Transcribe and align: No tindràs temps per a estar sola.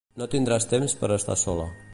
No 0.21 0.27
tindràs 0.35 0.65
temps 0.71 0.97
per 1.03 1.11
a 1.13 1.19
estar 1.23 1.41
sola. 1.47 1.73